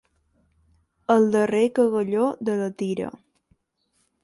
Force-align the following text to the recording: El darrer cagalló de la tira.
El 1.15 1.27
darrer 1.35 1.61
cagalló 1.79 2.25
de 2.51 2.57
la 2.63 2.73
tira. 2.83 3.13